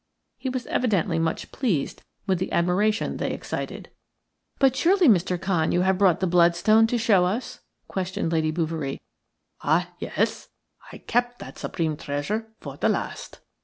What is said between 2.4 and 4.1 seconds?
admiration they excited.